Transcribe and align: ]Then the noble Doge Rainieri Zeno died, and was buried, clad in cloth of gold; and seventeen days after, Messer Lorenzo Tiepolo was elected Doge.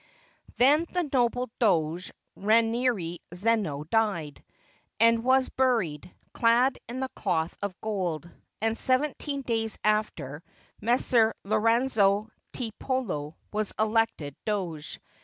]Then 0.57 0.87
the 0.89 1.07
noble 1.13 1.51
Doge 1.59 2.11
Rainieri 2.35 3.19
Zeno 3.35 3.83
died, 3.83 4.43
and 4.99 5.23
was 5.23 5.49
buried, 5.49 6.11
clad 6.33 6.79
in 6.89 7.07
cloth 7.15 7.55
of 7.61 7.79
gold; 7.81 8.27
and 8.63 8.75
seventeen 8.75 9.43
days 9.43 9.77
after, 9.83 10.41
Messer 10.81 11.35
Lorenzo 11.43 12.31
Tiepolo 12.51 13.35
was 13.53 13.73
elected 13.77 14.35
Doge. 14.43 14.99